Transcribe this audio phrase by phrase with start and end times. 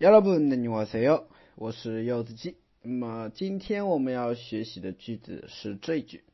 [0.00, 2.56] 여러분안녕하세요，我是柚子鸡。
[2.82, 6.24] 那么今天我们要学习的句子是这句：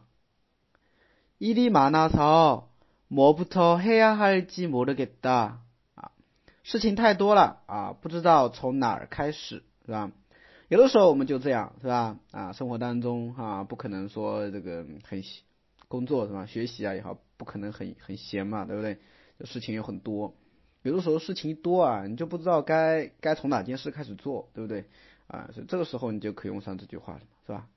[1.41, 2.68] 일이많아서
[3.09, 5.59] 뭐부터해야할지모르겠다
[5.95, 6.11] 啊，
[6.63, 10.11] 事情太多了啊，不知道从哪儿开始，是吧？
[10.69, 12.19] 有的时候我们就这样，是吧？
[12.33, 15.23] 啊，生活当中啊，不可能说这个很
[15.89, 16.47] 工作是吧？
[16.47, 18.99] 学习啊也好，不可能很很闲嘛，对不对？
[19.45, 20.35] 事情有很多，
[20.83, 24.87] 有的时候事情多啊，你就不知道该该从哪件事开始做，对不对？
[25.27, 27.69] 啊，所以这个时候你就可以用上这句话了，是吧？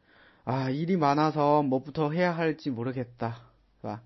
[0.46, 3.34] 啊，일이많아서뭐부터해야할지모르겠다。
[3.80, 4.02] 是吧？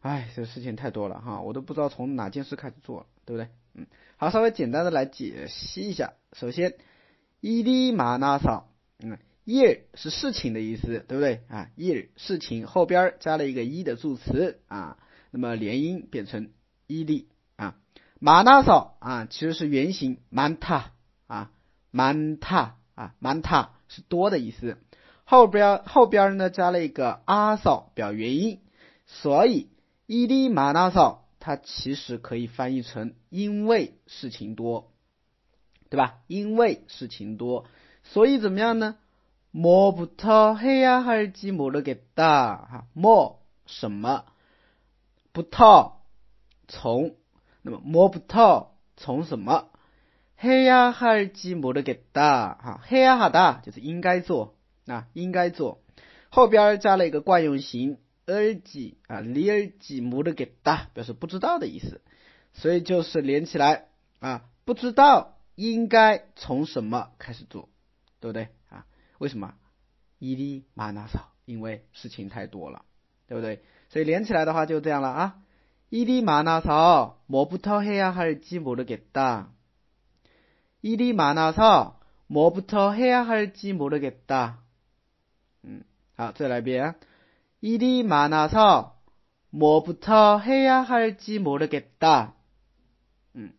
[0.00, 3.48] 哎，这事情太多了哈，我都不知道从哪件事开始做，对不对？
[3.74, 6.14] 嗯，好，稍微简单的来解析一下。
[6.32, 6.74] 首先，
[7.40, 14.96] 伊利马纳嫂，嗯，year 是事情的意思，对不对啊？year 事情后边加了一个一的助词啊，
[15.30, 16.50] 那么连音变成
[16.86, 17.76] 伊利啊。
[18.18, 20.84] 马纳嫂啊，其实是原型 manta
[21.26, 21.50] 啊
[21.92, 24.78] ，manta 啊，manta 是多的意思，
[25.24, 28.60] 后边后边呢加了一个阿嫂表原因。
[29.06, 29.68] 所以，
[30.09, 34.91] 伊利马纳少，它其实可以翻译成因为事情多，
[35.89, 36.19] 对吧？
[36.27, 37.65] 因为事情多，
[38.03, 38.97] 所以怎么样呢？
[39.51, 44.25] 뭐부터해야할지모르겠다哈，뭐什么？
[45.33, 45.93] 부터
[46.67, 47.15] 从，
[47.61, 49.69] 那么뭐부터从什么？
[50.41, 54.55] 해야할지모르겠다哈，해야하다就是应该做，
[54.87, 55.79] 啊，应该做，
[56.29, 57.97] 后边加了一个惯用型。
[58.26, 62.00] 而己啊，离而己母的给哒，表示不知道的意思。
[62.52, 67.68] 所以就是连起来啊，不知道应该从什么开始做，
[68.20, 68.86] 对不对啊？
[69.18, 69.54] 为什么？
[70.18, 72.84] 伊哩玛那少，因为事情太多了，
[73.26, 73.62] 对不对？
[73.88, 75.42] 所以连起来的话就这样了啊。
[75.88, 79.46] 伊哩玛那少，뭐부터해야할지모르겠 다。
[80.80, 84.58] 伊哩玛那少，뭐부터해야할지모르겠 다。
[85.62, 85.82] 嗯，
[86.16, 86.94] 好，再来一遍、啊。
[87.61, 88.95] 일이 많아서
[89.49, 92.33] 뭐부터 해야 할지 모르겠다.
[93.33, 93.53] 嗯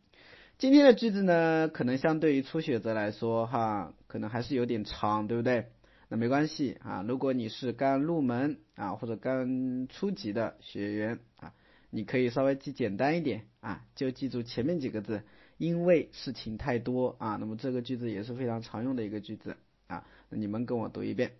[0.58, 5.66] 今天的句子呢，可能相对于初学者来说哈，可能还是有点长，对不对？
[6.08, 11.52] 那没关系啊，如果你是刚入门啊，或者刚初级的学员啊，
[11.90, 15.22] 你可以稍微记简单一点啊，就记住前面几个字，
[15.58, 17.36] 因为事情太多啊。
[17.40, 19.56] 那么这个句子也是非常常用的一个句子
[19.88, 20.06] 啊。
[20.28, 21.32] 那你们跟我读一遍。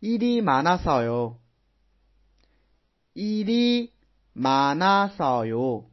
[0.00, 1.38] 일이 많아서요.
[3.14, 3.92] 일이
[4.34, 5.88] 많아서요.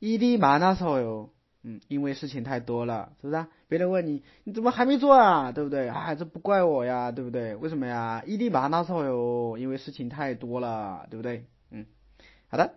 [0.00, 1.30] 일이 많아서요.
[1.64, 3.46] 嗯，因为事情太多了，是不是？
[3.68, 5.50] 别人问你，你怎么还没做啊？
[5.52, 5.88] 对不对？
[5.88, 7.56] 啊，这不怪我呀，对不对？
[7.56, 8.22] 为什么呀？
[8.26, 11.46] 일이많아서요，因为事情太多了，对不对？
[11.70, 11.86] 嗯，
[12.48, 12.74] 好的。